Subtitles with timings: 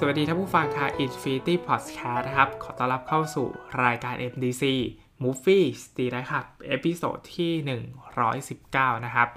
[0.00, 3.46] สวัสดีท่านผู้ฟังค่ะ Infinity Podcast นะครับ ขอต้อนรับเข้าสู่
[3.84, 4.64] รายการ MDC
[5.22, 7.52] Movie สตีนะครับ episode ที่
[8.28, 9.28] 119 นะครับ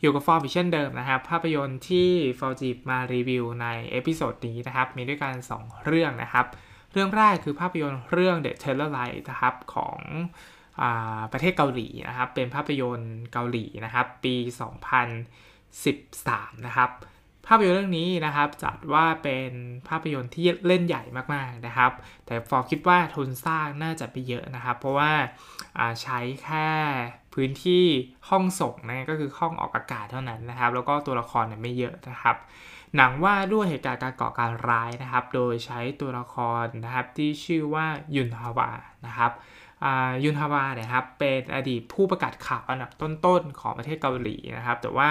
[0.00, 2.08] อยู่กับฟอร์มเช่นเดิมนะครับ ภาพยนตร์ที่
[2.38, 6.46] ฟอร์มจะมารีวิวใน episode นี้นะครับ มีด้วยกัน 2 เรื่องนะครับ
[6.92, 9.98] เรื่องแรกคือภาพยนตร์เรื่อง The Terror Live นะครับของ
[10.82, 10.84] อ
[11.32, 14.34] ประเทศเกาหลีนะครับ เป็นภาพยนตร์เกาหลีนะครับ ปี
[15.70, 16.90] 2013 นะครับ
[17.46, 19.50] ภาพยนตร์เรื่องนี้นะครับ จัดว่าเป็น
[19.88, 21.02] ภาพยนตร์ที่เล่นใหญ่
[21.34, 21.92] มากๆนะครับ
[22.26, 26.68] แต่ฟอร์คิดว่าทุนสร้างน่าจะไปเยอะนะครับ เพราะว่าาใช้แค่
[27.34, 27.84] พื้นที่
[28.28, 32.36] ห้องส่งนะก็คือห้องออกอากาศเท่านั้นนะครับ แล้วก็ตัวละครเนี่ยไม่เยอะนะครับ
[32.96, 38.70] หนังว่าด้วยเหตุการณ์การก่อการร้ายนะครับ โดยใช้ตัวละครนะครับที่ชื่อว่ายุนฮาวา
[39.06, 39.32] นะครับ
[40.24, 45.10] ยุนฮาวาเนี่ยครับเป็นอดีตผู้ประกาศข่าวอันดับต้นๆของประเทศเกาหลีนะครับ แต่ว่า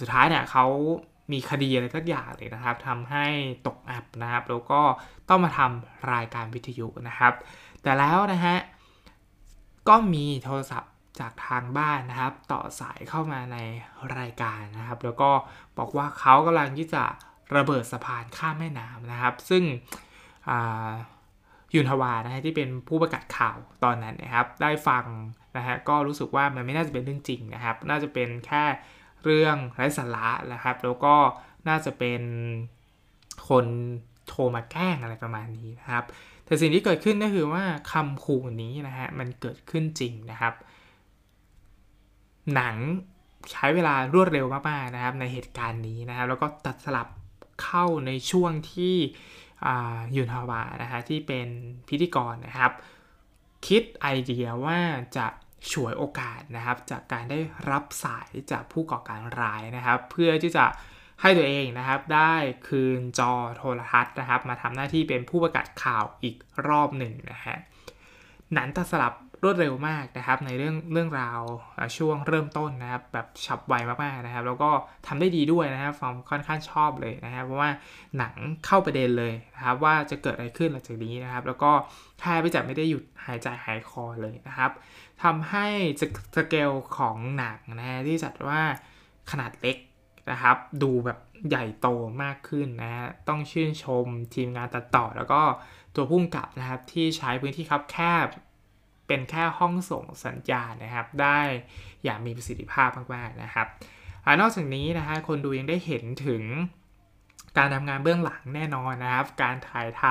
[0.00, 0.66] สุดท้ายเนี่ยเขา
[1.32, 3.26] มีคดีอะไรสักอย่างเลยนะครับทำให้
[3.66, 4.80] ตกอับนะครับ แล้วก็
[5.28, 7.32] ต้องมาทำรายการวิทยุนะครับ
[7.82, 8.56] แต่แล้วนะฮะ
[9.88, 13.58] ก็มีโทรศัพท์จากทางบ้านนะครับ ต่อสายเข้ามาใน
[14.18, 15.30] รายการนะครับ แล้วก็
[15.78, 17.04] บอกว่าเขากำลังที่จะ
[17.56, 19.62] ระเบิดสะพานข้ามแม่น้ำนะครับ ซึ่ง
[21.74, 25.04] ยุนทวานะฮะที่เป็นผู้ประกาศข่าวตอนนั้นนะครับ ได้ฟัง
[25.56, 28.64] นะฮะก็รู้สึกว่ามันไม่น่าจะเป็นเรื่องจริงนะครับ น่าจะเป็นแค่
[29.26, 31.14] เรื่องไร้สาระนะครับ แล้วก็
[31.68, 32.22] น่าจะเป็น
[33.48, 33.66] คน
[34.26, 36.04] โทรมาแกล้งอะไรประมาณนี้นะครับ
[36.44, 40.54] แต่สิ่งที่เกิดขึ้นก็คือว่าคำขู่นี้นะฮะมันเกิดขึ้นจริงนะครับ
[42.54, 42.76] หนัง
[43.50, 47.08] ใช้เวลารวดเร็วมากๆนะครับ ในเหตุการณ์นี้นะครับ แล้วก็ตัดสลับ
[47.62, 48.96] เข้าในช่วงที่
[50.16, 51.48] ยุนฮาวานะฮะที่เป็น
[51.88, 52.72] พิธีกรนะครับ
[53.66, 54.80] คิดไอเดียว่า
[55.16, 55.26] จะ
[55.72, 57.40] ฉวยโอกาสนะครับจากการได้
[57.70, 60.64] รับสายจากผู้ก่อการร้ายนะครับ เพื่อที่จะ
[61.22, 62.34] ให้ตัวเองนะครับได้
[62.68, 66.36] คืนจอโทรทัศน์นะครับ มาทำหน้าที่เป็นผู้ประกาศข่าวอีก
[66.68, 67.56] รอบหนึ่งนะฮะ
[68.52, 71.40] หนันตสลับ รวดเร็วมากนะครับในเรื่องเรื่องราว
[71.96, 74.70] ช่วงเริ่มต้นนะครับแบบฉับไวมากๆนะครับ แล้วก็
[75.06, 77.70] ทำได้ดีด้วยนะครับฟอร์มค่อนข้างชอบเลยนะครับเพราะว่า
[78.18, 78.34] หนัง
[78.66, 81.72] เข้าประเด็นเลยนะครับว่าจะเกิดอะไรขึ้นหลังจากนี้นะครับ แล้วก็
[82.20, 84.70] แทบไม่จะไม่ได้หยุดหายใจหายคอเลยนะครับ
[85.22, 85.66] ทำให้
[86.36, 88.62] สเกลของหนังนะที่จัดว่า
[89.30, 89.76] ขนาดเล็ก
[90.30, 91.18] นะครับดูแบบ
[91.48, 91.88] ใหญ่โต
[92.22, 95.42] มากขึ้นนะฮะต้องชื่นชมทีมงานตัดต่อ แล้วก็
[95.94, 98.26] ตัวพุ่งกับนะครับที่ใช้พื้นที่คับแคบ
[99.06, 101.40] เป็นแค่ห้องส่งสัญญาณนะครับ ได้
[102.04, 103.66] อย่างมีประสิทธิภาพมากๆนะครับ
[104.24, 106.42] อนอกจากนี้นะฮะคนดูยังได้เห็นถึง
[107.58, 110.04] การทำงานเบื้องหลังแน่นอนนะครับ การถ่ายท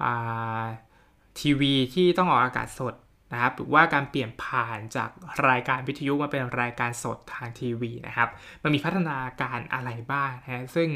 [0.00, 2.94] ำทีวีที่ต้องออกอากาศสด
[3.34, 5.10] นะครับหรือว่าการเปลี่ยนผ่านจาก
[5.48, 8.28] รายการวิทยุมาเป็นรายการสดทางทีวีนะครับ
[8.62, 10.88] มันมีพัฒนาการอะไรบ้างนะฮะซึ่ง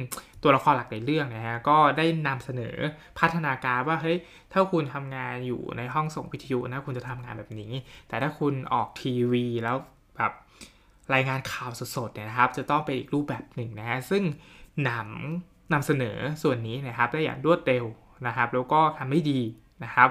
[0.42, 2.76] ตัวละครหลักในเรื่องนะฮะก็ได้นำเสนอ
[3.18, 4.18] พัฒนาการว่าเฮ้ย
[4.52, 7.72] ถ้าคุณทำงานอยู่ในห้องส่งวิทยุนะคุณจะทำงานแบบนี้
[8.08, 9.76] แต่ถ้าคุณออกทีวีแล้ว
[10.16, 10.32] แบบ
[11.14, 14.22] รายงานข่าวสดๆเนี่ยนะครับ จะต้องเป็นอีกรูปแบบหนึ่งนะฮะซึ่ง
[14.84, 15.08] หนัง
[15.72, 17.84] นำเสนอส่วนนี้นะครับได้อย่างรวดเร็ว
[18.26, 19.40] นะครับ แล้วก็ทำได้ดี
[19.84, 20.08] นะครับ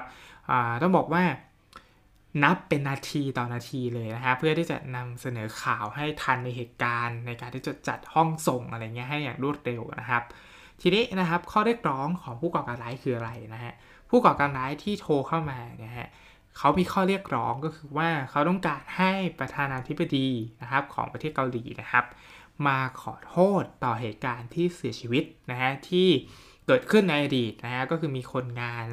[0.82, 1.24] ต้องบอกว่า
[2.44, 10.24] นับเป็นนาทีต่อนาทีเลยนะฮะเพื่อที่จะนำเสนอข่าวให้ทันในเหตุการณ์ ในการที่จะจัดห้องส่งอะไรเงี้ยให้อย่างรวดเร็วนะครับ
[10.82, 13.74] ทีนี้นะครับข้อเรียกร้องของผู้ก่อการร้ายคืออะไรนะฮะ
[14.10, 16.10] ผู้ก่อการร้ายที่โทรเข้ามาเนี่ยฮะ
[16.58, 20.30] เขามีข้อเรียกร้องก็คือว่าเขาต้องการให้ประธานาธิบดี
[20.62, 22.06] นะครับของประเทศเกาหลีนะครับ
[22.68, 26.08] มาขอโทษต่อเหตุการณ์ที่เสียชีวิตนะฮะที่
[26.68, 28.84] เกิดขึ้นในอดีตนะฮะก็คือมีคนงาน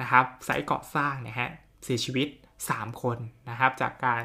[0.00, 1.50] นะครับสายก่อสร้างเนี่ยฮะ
[1.84, 2.28] เสียชีวิต
[2.64, 3.18] 3 คน
[3.50, 4.22] นะครับ จากการ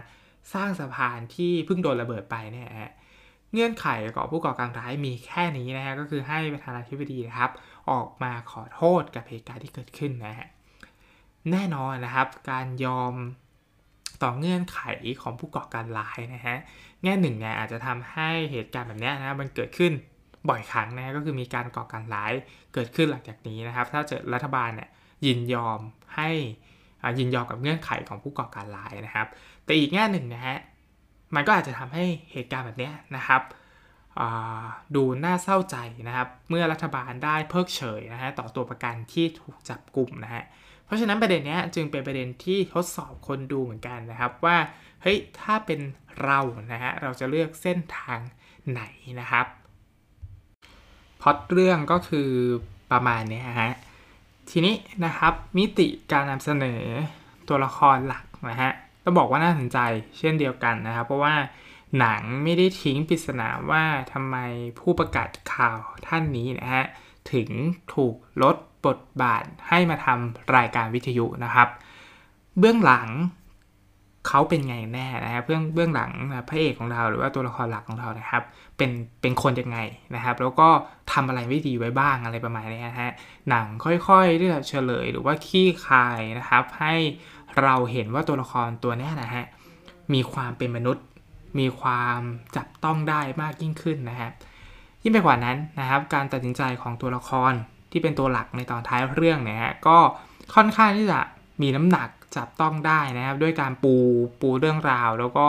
[0.54, 2.70] สร้างสะพานที่เพิ่งโดนระเบิดไปเนี่ย
[3.54, 7.52] เงื่อนไขของผู้ก่อการร้ายมีแค่นี้นะฮะก็คือให้ประธานาธิบดีนะครับ
[7.92, 10.48] ออกมาขอโทษกับเหตุการณ์ที่เกิดขึ้นนะฮะ
[11.52, 13.14] แน่นอนนะครับการยอม
[14.24, 14.80] ต่อเงื่อนไข
[15.22, 16.56] ของผู้ก่อการร้ายนะฮะ
[17.04, 19.92] แง่หนึ่งเนี่ยอาจจะทำให้เหตุการณ์แบบนี้นะมันเกิดขึ้น
[20.50, 22.32] บ่อยครั้งนะก็คือมีการก่อการร้าย
[22.74, 24.90] เกิดขึ้นหลังจากนี้นะครับ ถ้าเจอรัฐบาลเนี่ย
[25.26, 25.80] ยินยอม
[26.16, 26.30] ให้
[27.20, 29.28] ยินยอมกับเงื่อนไขของผู้ก่อการร้ายนะครับ
[29.66, 30.58] แต่อีกแง่หนึ่งนะฮะ
[31.36, 33.42] มันก็อาจจะทำให้เหตุการณ์แบบนี้นะครับ
[34.96, 35.78] ดูน่าเศร้าใจ
[36.08, 40.44] นะครับ เมื่อรัฐบาลได้เพิกเฉยนะฮะต่อตัวประกันที่ถูกจับกลุ่มนะฮะ
[40.86, 44.58] เพราะฉะนั้นประเด็นนี้จึงเป็นประเด็นที่ทดสอบคนดูเหมือนกันนะครับว่า
[45.02, 45.80] เฮ้ยถ้าเป็น
[46.24, 46.40] เรา
[46.72, 48.20] นะฮะเราจะเลือกเส้นทาง
[48.72, 48.82] ไหน
[49.20, 49.46] นะครับ
[51.22, 52.30] พอดเรื่องก็คือ
[52.92, 53.72] ประมาณนี้ฮะ
[54.50, 56.82] ทีนี้นะครับมิติการนำเสนอ
[57.48, 58.72] ตัวละครหลักนะฮะ
[59.04, 59.78] ต้องบอกว่าน่าสนใจ
[60.18, 61.36] เช่นเดียวกันนะครับ เพราะว่า
[62.00, 63.84] หนังไม่ได้ทิ้งปริศนาว่า
[64.14, 64.38] ทำไม
[64.80, 66.86] ผู้ประกาศข่าวท่านนี้นะฮะ
[67.32, 67.50] ถึง
[67.94, 68.56] ถูกลด
[68.86, 71.68] บทบาทให้มาทำรายการวิทยุนะครับ
[72.60, 73.08] เบื้องหลัง
[74.28, 76.12] เขาเป็นไงแน่นะครับเบื้องเบื้องหลัง
[76.50, 78.44] พระเอกของเราหรือว่าตัวละครหลักของเรานะครับ
[78.78, 78.92] เป็น
[79.22, 79.78] เป็นคนยังไง
[80.16, 80.68] นะครับ แล้วก็
[81.12, 83.12] ทำอะไรไม่ดีไว้บ้างอะไรประมาณนี้นะฮะ
[83.50, 86.96] หนังค่อยๆที่จะเฉลยหรือว่าขี้คายนะครับ ให้
[87.62, 89.46] เราเห็นว่าตัวละครตัวนี้นะฮะ
[90.14, 91.06] มีความเป็นมนุษย์
[91.60, 92.20] มีความ
[92.56, 94.32] จับต้องได้มากยิ่งขึ้นนะครับ
[95.04, 97.54] ยิ่งไปกว่านั้นนะครับ การตัดสินใจของตัวละคร
[97.92, 99.98] ที่เป็นตัวหลักในตอนท้ายเรื่องเนี่ยฮะก็
[100.56, 101.20] ค่อนข้างที่จะ
[101.62, 103.96] มีน้ำหนัก จับต้องได้นะครับ ด้วยการปู
[104.42, 105.48] ปูเรื่องราว แล้วก็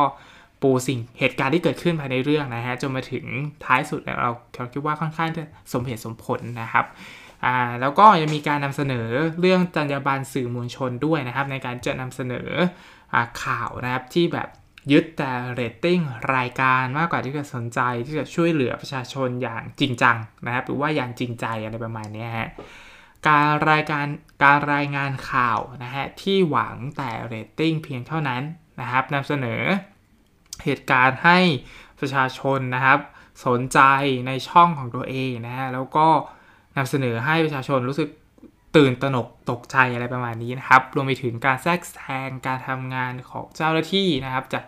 [0.63, 3.25] ปูสิ่งเหตุการณ์ที่เกิดขึ้นภายในเรื่องนะฮะจนมาถึง
[3.65, 5.43] ท้ายสุดเราเราคิดว่าค่อนข้างจะ
[5.73, 6.87] สมเหตุสมผลนะครับ
[7.45, 9.09] อ่าแล้วก็ยังมีการนำเสนอ
[9.41, 12.49] เรื่องจรรยาบรรณสื่อมวลชนด้วยนะครับ ในการจะนำเสนอ
[13.15, 14.49] อข่าวนะครับที่แบบ
[14.93, 16.01] ยึดแต่เรตติ้ง
[16.37, 22.49] รายการมากกว่าที่จะสนใจที่จะช่วยเหลือประชาชนอย่างจริงจังนะครับ หรือว่าอย่างจริงใจอะไรประมาณนี้ฮะ
[23.29, 24.07] การรายการ
[24.45, 28.43] การรายงานข่าวนะฮะที่หวังแต่เรตติ้งเพียงเท่านั้น
[28.81, 29.63] นะครับนำเสนอ
[30.65, 31.39] เหตุการณ์ให้
[32.01, 32.99] ประชาชนนะครับ
[33.47, 33.81] สนใจ
[34.27, 36.09] ในช่องของตัวเองนะฮะแล้วก็
[36.77, 38.09] นำเสนอให้ประชาชนรู้สึก
[38.77, 44.65] ตื่นตระหนกตกใจอะไรประมาณนี้นะครับ รวมไปถึงการแทรกแซงการทำงานของเจ้าหน้าที่นะครับ จาก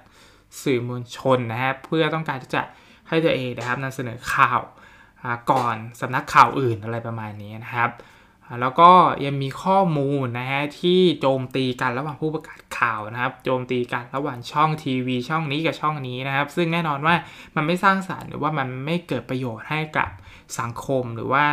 [0.63, 2.63] สื่อมวลชนนะครับเพื่อต้องการที่จะ
[3.09, 4.61] ให้ตัวเองนะครับนำเสนอข่าว
[5.51, 7.91] ก่อนสำนักข่าวอื่นอะไรประมาณนี้นะครับ
[8.61, 8.91] แล้วก็
[9.25, 17.15] ยังมีข้อมูลนะฮะที่โจมตีกันระหว่างผู้ประกาศข่าวนะครับ โจมตีกันระหว่างช่องทีวีช่องนี้กับช่องนี้นะครับ ซึ่งแน่นอนว่า
[17.57, 20.11] มันไม่สร้างสารรค์หรือว่ามันไม่เกิดประโยชน์ให้กับ
[20.59, 21.45] สังคมหรือว่า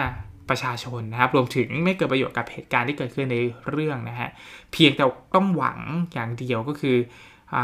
[0.50, 3.38] ประชาชนนะครับ รวมถึงไม่เกิดประโยชน์กับเหตุการณ์ที่เกิดขึ้นใน
[3.70, 4.30] เรื่องนะฮะ
[4.72, 5.06] เพียงแต่
[5.36, 5.80] ต้องหวัง
[6.14, 6.98] อย่างเดียวก็คือ
[7.56, 7.58] อ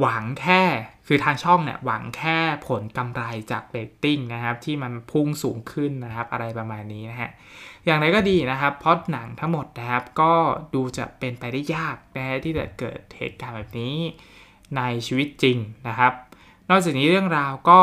[0.00, 0.62] หวังแค่
[1.06, 2.38] คือทางช่องเนี่ยหวังแค่
[2.68, 3.22] ผลกำไร
[3.52, 7.30] จากเรตติ้งนะครับ ที่มันพุ่งสูงขึ้นนะครับ อะไรประมาณนี้นะฮะ
[7.88, 10.32] อย่างไรก็ดีนะครับเพราะหนังทั้งหมดนะครับ ก็
[10.74, 13.96] ดูจะเป็นไปได้ยากนะฮะที่จะเกิดเหตุการณ์แบบนี้
[14.76, 15.58] ในชีวิตจริง
[15.88, 16.12] นะครับ
[16.70, 17.80] นอกจากนี้เรื่องราวก็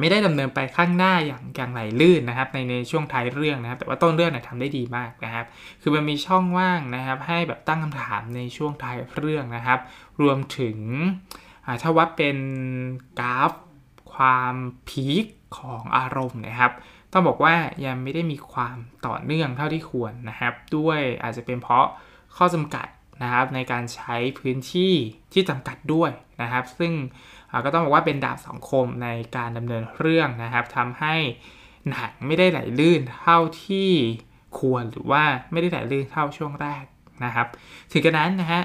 [0.00, 5.46] ไม่ได้ดำเนินไปข้างหน้าอย่างอย่างไหลลื่นนะครับ ในในช่วงท้ายเรื่องนะครับ แต่ว่าต้นเรื่องเนี่ยทำได้ดีมากนะครับ
[5.82, 9.80] คือมันมีช่องว่างนะครับ ให้แบบตั้งคำถามในช่วงท้ายเรื่องนะครับ
[10.20, 10.76] รวมถึง
[11.82, 12.38] ถ้าวัดเป็น
[13.20, 13.52] กราฟ
[14.14, 14.54] ความ
[14.88, 15.26] พีค
[15.58, 16.72] ของอารมณ์นะครับ
[17.12, 17.54] ต้องบอกว่า
[17.86, 18.76] ยังไม่ได้มีความ
[19.06, 21.86] ต่อเนื่องเท่าที่ควรนะครับ ด้วยอาจจะเป็นเพราะ
[22.36, 22.86] ข้อจำกัด
[23.22, 24.94] นะครับในการใช้พื้นที่
[25.32, 26.10] ที่จำกัดด้วย
[26.42, 26.92] นะครับ ซึ่ง
[27.64, 31.14] ก็ต้องบอกว่าเป็นดาบสองคมในการดำเนินเรื่องนะครับทำให้
[31.90, 33.90] หนังไม่ได้ไหลลื่นเท่าที่
[34.58, 35.22] ควรหรือว่า
[35.52, 36.84] ไม่ได้ไหลลื่นเท่าช่วงแรก
[37.24, 37.46] นะครับ
[37.92, 38.62] ถึงกระนั้นนะฮะ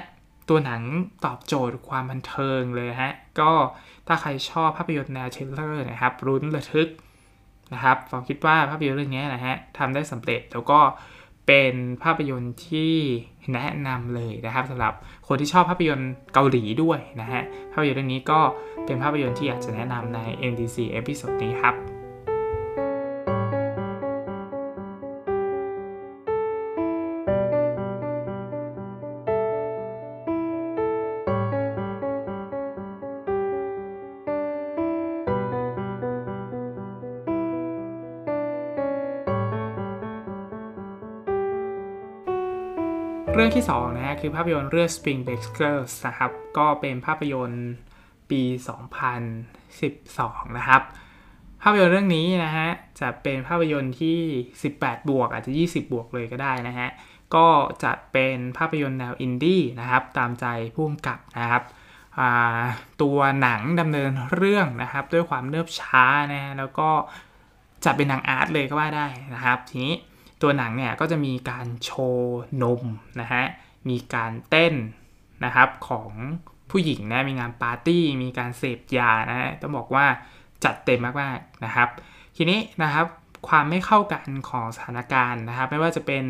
[0.48, 0.82] ตัวหนัง
[1.24, 3.52] ตอบโจทย์ความบันเทิงเลยฮะ ก็
[4.06, 6.88] ถ้าใครชอบภาพยนตร์แนวเทเลอร์นะครับ รุ้นระทึก
[7.74, 10.80] นะครับผมคิดว่าภาพยนตร์เรื่องนี้นะฮะทำได้สำเร็จแล้วก็
[11.46, 12.94] เป็นภาพยนตร์ที่
[13.52, 14.94] แนะนำเลยนะครับสำหรับ
[15.28, 17.42] คนที่ชอบภาพยนตร์เกาหลีด้วยนะฮะ
[17.72, 18.40] ภาพยนตร์เรื่องนี้ก็
[18.86, 20.18] เป็นภาพยนตร์ที่อยากจะแนะนำใน
[20.50, 21.95] NDC เอพิโซดนี้ครับ
[43.46, 47.66] รื่องที่2นะฮะคือภาพยนตร์เรื่อง Spring Breakers นะครับ ก็เป็นภาพยนตร์
[48.30, 48.42] ปี
[49.64, 50.82] 2012 นะครับ
[51.62, 52.68] ภาพยนตร์เรื่องนี้นะฮะ
[53.00, 54.18] จะเป็นภาพยนตร์ที่
[54.64, 56.88] 18 บวกอาจจะ 20 บวกเลยก็ได้นะฮะ
[57.34, 57.46] ก็
[57.84, 61.62] จะเป็นภาพยนตร์แนวอินดี้นะครับ ตามใจผู้กำกับนะครับ
[63.02, 66.88] ตัวหนังดำเนินเรื่องนะครับ ด้วยความเนิบช้านะฮะแล้วก็
[67.84, 69.94] จะเป็นหนังอาร์ตเลยก็ว่าได้นะครับ ทีนี้
[70.42, 72.82] ตัวหนังเนี่ยก็จะมีการโชว์นม
[73.20, 73.44] นะฮะ
[73.88, 74.74] มีการเต้น
[75.44, 76.10] นะครับของ
[76.70, 80.06] ผู้หญิงนะ มีงานปาร์ตี้ มีการเสพยานะฮะ ต้องบอกว่า
[80.64, 81.88] จัดเต็มมากๆนะครับ
[82.36, 83.06] ทีนี้นะครับ
[83.48, 86.24] ความไม่เข้ากันของสถานการณ์นะครับ ไม่ว่าจะเป็น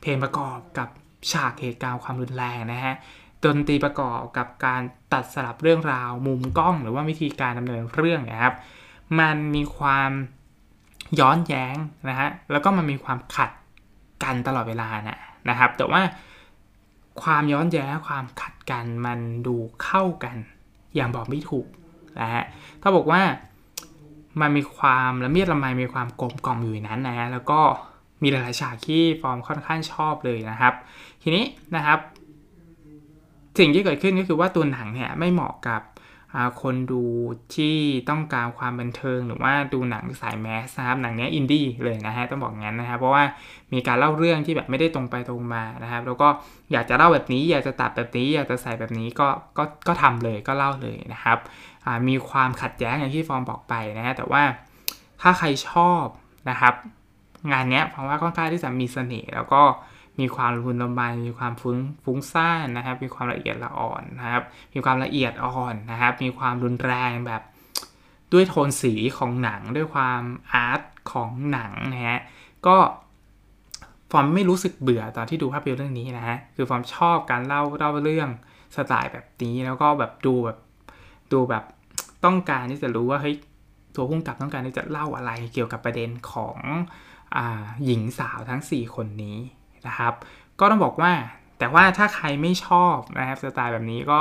[0.00, 0.88] เพลงประกอบกับ
[1.32, 2.94] ฉากเหตุการณ์ความรุนแรงนะฮะ
[3.44, 8.54] ดนตรีประกอบกับการตัดสลับเรื่องราวมุมกล้อง หรือว่าวิธีการดำเนินเรื่องนะครับ
[9.20, 10.10] มันมีความ
[11.20, 11.76] ย้อนแย้ง
[12.08, 13.50] นะฮะแล้วก็มันมีความขัด
[14.22, 16.02] กันตลอดเวลานะนะครับ แต่ว่า
[17.22, 20.36] ความย้อนแย้งความขัดกันมันดูเข้ากัน
[20.94, 21.66] อย่างบอกไม่ถูก
[22.20, 22.44] นะฮะ
[22.82, 23.20] ถ้าบอกว่า
[24.40, 27.60] มันมีความละเมียดละไมมีความกลมกล่อมอยู่นั้นนะฮะแล้วก็
[28.22, 30.74] มีหลายๆฉากที่ฟอร์มค่อนข้างชอบเลยนะครับ
[31.22, 31.44] ทีนี้
[31.76, 31.98] นะครับ
[33.58, 35.82] สิ่งที่เกิดขึ้นก็คือว่าตัวหนังเนี่ยไม่เหมาะกับ
[36.62, 37.04] คนดู
[37.54, 37.76] ที่
[38.10, 43.24] ต้องการความบันเทิง หรือว่าดูหนังสายแมสนะครับหนังนี้อินดี้เลยนะฮะต้องบอกงั้นนะครับเพราะว่า
[43.72, 46.28] มีการเล่าเรื่องที่แบบไม่ได้ตรงไปตรงมานะครับ แล้วก็
[46.72, 51.38] อยากจะเล่าแบบนี้ อยากจะตัดแบบนี้ อยากจะใส่แบบนี้ก็ก็ก็ทำเลยก็เล่าเลยนะครับ
[52.08, 54.42] มีความขัดแย้งอย่างที่ฟอร์มบอกไปนะฮะแต่ว่า
[55.22, 56.04] ถ้าใครชอบ
[56.50, 56.74] นะครับ
[57.52, 59.62] งานนี้เพราะว่าค่อนข้างที่จะมีเสน่ห์แล้วก็
[60.20, 64.42] มีความรุนละไมมีความฟุ้งฟุ้งซ่านนะครับ มีความละเอียดละอ่อนนะครับ
[64.74, 67.42] มีความละเอียดอ่อนนะครับ มีความรุนแรงแบบ
[68.32, 70.22] ด้วยโทนสีของหนังด้วยความ
[70.52, 70.80] art
[71.12, 72.20] ของหนังนะฮะ
[72.66, 72.76] ก็
[74.10, 78.28] ฟอร์มไม่รู้สึกเบื่อตอนที่ดูภาพยนตร์เรื่องนี้นะฮะคือฟอร์มชอบการเล่าเล่าเรื่อง
[78.76, 80.58] สไตล์แบบนี้แล้วก็แบบดูแบบ
[81.32, 81.64] ดูแบบ
[82.24, 83.36] ต้องการที่จะรู้ว่าเฮ้ย
[83.94, 86.58] ตัวพุ่งกับต้องการที่จะเล่าอะไรเกี่ยวกับประเด็นของ
[87.36, 87.38] อ
[87.84, 89.38] หญิงสาวทั้ง 4 คนนี้
[89.86, 90.14] นะครับ
[90.60, 91.12] ก็ต้องบอกว่า
[91.58, 94.20] แต่ว่าถ้าใครไม่ชอบนะครับสไตล์แบบนี้ก็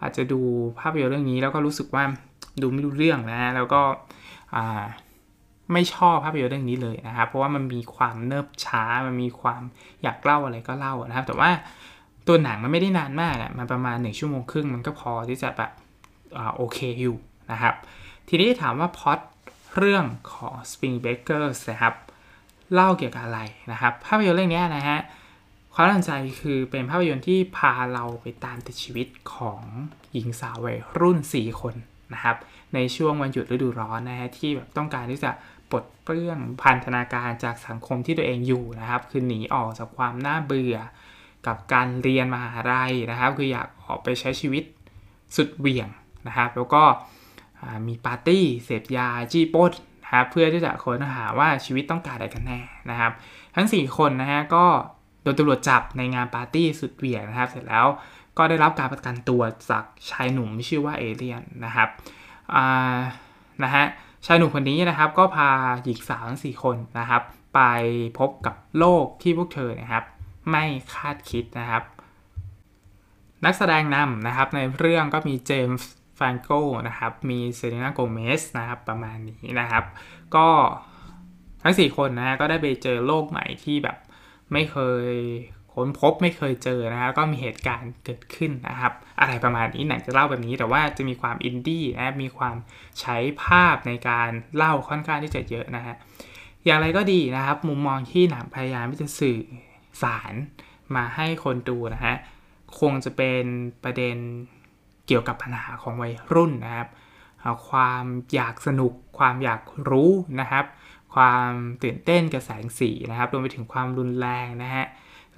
[0.00, 0.40] อาจจะดู
[0.78, 2.04] ภาพยนตร์เรื่องนี้แล้วก็รู้สึกว่า
[2.62, 3.80] ดูไม่รู้เรื่องนะแล้วก็
[5.72, 9.62] ไม่ชอบภาพยนตร์เรื่องนี้เลยนะครับ เพราะว่ามันมีความเนิบช้า มันมีความ
[10.02, 11.50] อยากเล่าอะไรก็เล่านะครับ แต่ว่า
[12.26, 15.70] ตัวหนังมันไม่ได้นานมากอะมันประมาณ 1 ชั่วโมงครึ่งมันก็พอที่จะแบบ
[16.56, 17.16] โอเคอยู่
[17.52, 17.74] นะครับ
[18.28, 19.18] ทีนี้ถามว่าพอด
[19.76, 21.94] เรื่องของ Spring Breakers นะครับ
[22.72, 23.40] เล่าเกี่ยวกับอะไร
[23.72, 24.98] นะครับ ภาพยนตร์เรื่องนี้นะฮะ
[25.74, 29.62] ความน่าสนใจคือเป็นภาพยนตร์ที่พาเราไปตามติดชีวิตของ
[30.12, 31.74] หญิงสาววัยรุ่น 4 คน
[32.14, 32.36] นะครับ
[32.74, 35.30] ในช่วงวันหยุดฤดูร้อนนะฮะที่แบบต้องการที่จะ
[35.70, 40.76] ปลดเปลื้องพันธนาการจากสังคมที่ตัวเองอยู่นะครับ คือหนีออกจากความน่าเบื่อ
[41.46, 44.64] กับการเรียนมหาลัยนะครับ คืออยากออกไปใช้ชีวิต
[45.36, 45.88] สุดเบี่ยง
[46.26, 46.82] นะครับ แล้วก็
[47.86, 49.72] มีปาร์ตี้เสพยาจี้ปด
[50.14, 53.12] ครับเพื่อที่จะค้นหาว่าชีวิตต้องการอะไรกันแน่นะครับ
[53.56, 54.64] ทั้ง 4 คนนะฮะก็
[55.22, 57.86] โดนตำรวจจับในงานปาร์ตี้สุดเบี่ยงนะครับ เสร็จแล้ว
[58.38, 61.88] ก็ได้รับการประกันตัวจากชายหนุ่มชื่อว่าเอเลียนนะครับ
[63.62, 63.84] นะฮะ
[64.26, 65.50] ชายหนุ่มคนนี้นะครับก็พา
[65.84, 67.22] หญิงสาวทั้ง4คนนะครับ
[67.54, 67.60] ไป
[68.18, 70.04] พบกับโลกที่พวกเธอนะครับ
[70.50, 71.82] ไม่คาดคิดนะครับ
[73.44, 76.50] นักแสดงนำนะครับในเรื่องก็มีเจมส์ ฟานโก
[76.88, 79.84] นะครับ มีเซเรนาโกเมสนะครับ ประมาณนี้นะครับ
[80.36, 80.48] ก็
[81.62, 83.96] ทั้ง 4 คนนะก็ได้ไปเจอโลกใหม่ที่แบบ
[84.52, 84.76] ไม่เค
[85.08, 85.12] ย
[85.74, 92.56] ค้นพบไม่เคยเจอนะครับก็มีเหตุการณ์เกิดขึ้นนะครับ อะไรประมาณนี้หนังจะเล่าแบบนี้แต่ว่าจะมีความอินดี้นะมีความ
[93.00, 95.94] ใช้ภาพในการเล่าค่อนข้างที่จะเยอะนะฮะ
[96.64, 99.38] อย่างไรก็ดีนะครับ มุมมองที่หนังพยายามที่จะสื่อ
[100.02, 100.34] สาร
[100.94, 102.16] มาให้คนดูนะฮะ
[102.80, 103.44] คงจะเป็น
[103.84, 104.16] ประเด็น
[105.06, 106.88] เกี่ยวกับปัญหาของวัยรุ่นนะครับ
[107.70, 110.64] ความอยากสนุก ความอยากรู้นะครับ
[111.14, 111.50] ความ
[111.82, 114.86] ตื่นเต้นกับแสงสีนะครับรวมไปถึงความรุนแรงนะฮะ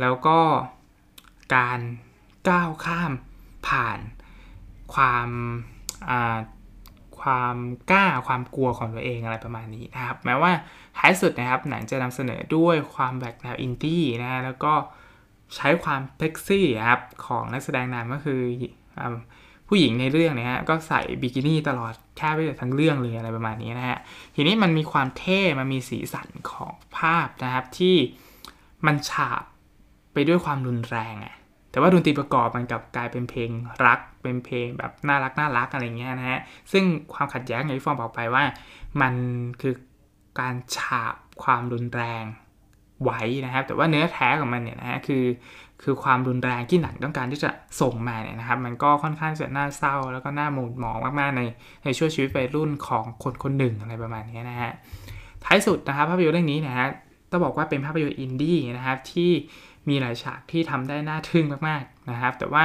[0.01, 0.39] แล้วก็
[1.55, 1.81] การ
[2.49, 3.13] ก้าวข้าม
[3.69, 3.99] ผ่าน
[4.95, 5.29] ความ
[7.21, 7.57] ความ
[7.91, 10.53] กล้าความกลัวของตัวเองอะไรประมาณนี้นะครับ แม้ว่า
[10.97, 14.73] ท้ายสุดนะครับหนังจะนำเสนอด้วยความแบบแนวอินดี้นะแล้วก็
[15.57, 18.41] ใช้ความเพ็กซี่ครับของนักแสดงนำก็คือ
[19.69, 23.99] ผู้หญิงในเรื่องเนี่ยฮะก็ใส่บิกินี่ตลอดแค่ไปทั้งเรื่องเลยอะไรประมาณนี้นะฮะ
[24.35, 27.97] ทีนี้มันมีความเท่มันมีสีสันของภาพนะครับที่
[28.87, 29.43] มันฉาบ
[30.13, 31.35] ไปด้วยความรุนแรงอะ
[31.71, 33.51] แต่ว่าดนตรีประกอบมันกลับกลายเป็นเพลง
[33.87, 36.41] รัก เป็นเพลงแบบน่ารักน่ารักอะไรเงี้ยนะฮะ
[36.73, 38.45] ซึ่งความขัดแย้งอย่างที่ฟอร์มบอกไปว่า
[39.01, 39.15] มัน
[39.61, 39.75] คือ
[40.41, 42.25] การฉาบความรุนแรง
[43.05, 45.25] ไว้นะครับ แต่ว่าเนื้อแท้ของมันเนี่ยนะฮะคือ
[45.83, 47.51] คือความรุนแรงที่หนังต้องการที่จะ
[47.81, 51.43] ส่งมาเนี่ยนะครับ มันก็ค่อนข้างจะน่าเศร้า แล้วก็น่าหมุนหมองมากๆใน
[51.85, 54.73] ในช่วงชีวิตวัยรุ่นของคนคนหนึ่งอะไรประมาณนี้นะฮะ
[55.45, 56.87] ท้ายสุดนะครับภาพยนตร์เรื่องนี้นะฮะ
[57.31, 59.31] ต้องบอกว่าเป็นภาพยนตร์อินดี้นะครับที่
[59.89, 62.65] มีหลายฉากที่ทำได้น่าทึ่งมากๆนะครับ แต่ว่า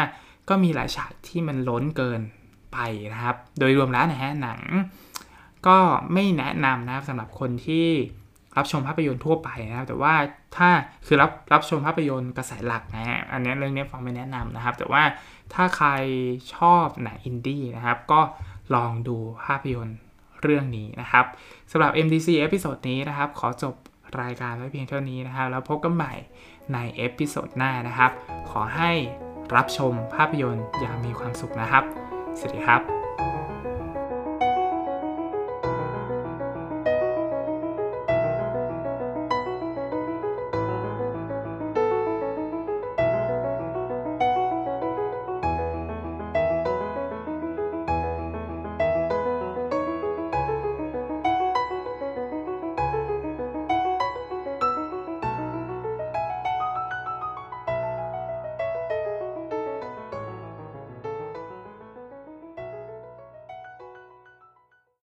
[0.49, 2.21] ก็มีหลายฉากที่มันล้นเกิน
[2.73, 2.77] ไป
[3.13, 4.61] นะครับ โดยรวมแล้วนะฮะหนัง
[5.67, 5.77] ก็
[6.13, 7.87] ไม่แนะนำนะครับสำหรับคนที่
[8.57, 10.13] รับชมภาพยนตร์ทั่วไปนะครับ แต่ว่า
[10.57, 10.69] ถ้า
[11.05, 15.03] คือรับรับชมภาพยนตร์กระแสหลักนะฮะอันนี้เรื่องนี้ฟอร์มไม่แนะนำนะครับ แต่ว่า
[15.53, 15.89] ถ้าใคร
[16.55, 18.21] ชอบหนังอินดี้นะครับ ก็
[18.75, 19.97] ลองดูภาพยนตร์
[20.41, 21.25] เรื่องนี้นะครับ
[21.71, 23.75] สำหรับ MDC episode นี้นะครับ ขอจบ
[24.21, 26.13] รายการไว้เพียงเท่านี้นะครับ แล้วพบกันใหม่
[26.73, 28.11] ในเอพิโซดหน้านะครับ
[28.49, 28.91] ขอให้
[29.55, 31.83] รับชมภาพยนตร์อย่างมีความสุขนะครับ
[32.37, 33.00] สวัสดีครับ